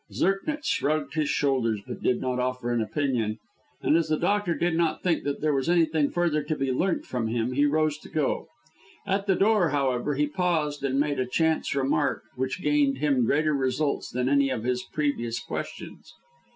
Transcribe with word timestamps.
Zirknitz 0.11 0.65
shrugged 0.65 1.13
his 1.13 1.29
shoulders, 1.29 1.81
but 1.85 2.01
did 2.01 2.19
not 2.19 2.39
offer 2.39 2.71
an 2.71 2.81
opinion, 2.81 3.37
and 3.83 3.95
as 3.95 4.07
the 4.07 4.17
doctor 4.17 4.55
did 4.55 4.75
not 4.75 5.03
think 5.03 5.23
that 5.25 5.41
there 5.41 5.53
was 5.53 5.69
anything 5.69 6.09
further 6.09 6.41
to 6.41 6.55
be 6.55 6.71
learnt 6.71 7.05
from 7.05 7.27
him, 7.27 7.51
he 7.51 7.67
rose 7.67 7.99
to 7.99 8.09
go. 8.09 8.47
At 9.05 9.27
the 9.27 9.35
door, 9.35 9.69
however, 9.69 10.15
he 10.15 10.25
paused, 10.25 10.83
and 10.83 10.99
made 10.99 11.19
a 11.19 11.27
chance 11.27 11.75
remark 11.75 12.23
which 12.35 12.63
gained 12.63 12.97
him 12.97 13.25
greater 13.27 13.53
results 13.53 14.09
than 14.09 14.27
any 14.27 14.49
of 14.49 14.63
his 14.63 14.81
previous 14.81 15.39
questions. 15.39 16.11